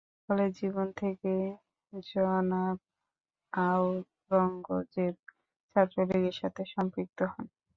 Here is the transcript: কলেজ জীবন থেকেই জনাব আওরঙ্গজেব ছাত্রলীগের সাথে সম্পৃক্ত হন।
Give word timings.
কলেজ 0.25 0.51
জীবন 0.59 0.87
থেকেই 0.97 1.43
জনাব 2.07 2.77
আওরঙ্গজেব 3.53 5.13
ছাত্রলীগের 5.71 6.35
সাথে 6.41 6.61
সম্পৃক্ত 6.73 7.19
হন। 7.31 7.45